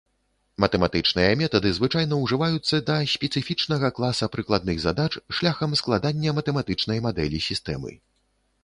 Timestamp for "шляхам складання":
5.41-6.29